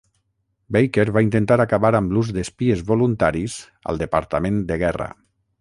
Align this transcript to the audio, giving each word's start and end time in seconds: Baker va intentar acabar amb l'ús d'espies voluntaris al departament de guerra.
Baker 0.77 1.05
va 1.17 1.23
intentar 1.25 1.57
acabar 1.67 1.91
amb 1.99 2.15
l'ús 2.17 2.33
d'espies 2.39 2.83
voluntaris 2.89 3.61
al 3.93 4.05
departament 4.05 4.63
de 4.73 4.83
guerra. 4.87 5.13